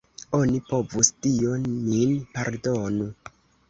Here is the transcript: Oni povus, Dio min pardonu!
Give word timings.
Oni 0.37 0.61
povus, 0.69 1.13
Dio 1.27 1.61
min 1.69 2.19
pardonu! 2.35 3.17